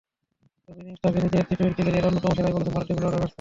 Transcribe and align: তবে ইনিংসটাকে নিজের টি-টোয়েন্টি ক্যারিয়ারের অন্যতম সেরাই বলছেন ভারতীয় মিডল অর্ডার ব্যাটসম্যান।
তবে 0.65 0.77
ইনিংসটাকে 0.81 1.19
নিজের 1.23 1.47
টি-টোয়েন্টি 1.49 1.77
ক্যারিয়ারের 1.85 2.07
অন্যতম 2.09 2.31
সেরাই 2.37 2.53
বলছেন 2.55 2.73
ভারতীয় 2.75 2.95
মিডল 2.95 3.07
অর্ডার 3.07 3.11
ব্যাটসম্যান। 3.21 3.29